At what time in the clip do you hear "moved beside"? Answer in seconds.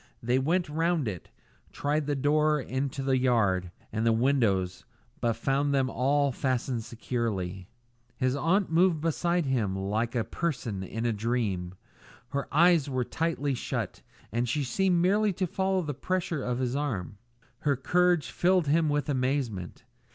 8.71-9.45